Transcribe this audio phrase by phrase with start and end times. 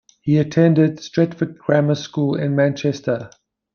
[0.21, 3.29] He attended Stretford Grammar School in Manchester.